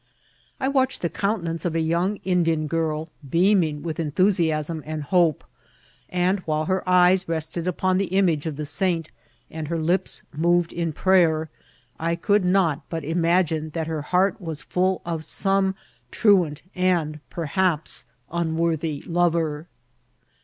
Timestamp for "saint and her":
8.65-9.77